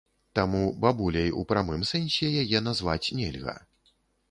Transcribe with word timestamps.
Таму 0.37 0.61
бабуляй 0.85 1.29
ў 1.39 1.49
прамым 1.51 1.85
сэнсе 1.91 2.31
яе 2.47 2.65
назваць 2.71 3.01
нельга. 3.21 3.57